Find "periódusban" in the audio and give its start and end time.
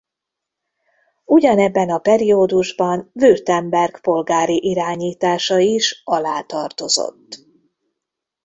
1.97-3.11